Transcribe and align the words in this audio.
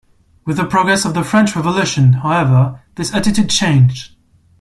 With 0.47 0.57
the 0.57 0.65
progress 0.65 1.05
of 1.05 1.13
the 1.13 1.23
French 1.23 1.55
Revolution, 1.55 2.13
however, 2.13 2.81
this 2.95 3.13
attitude 3.13 3.51
changed. 3.51 4.15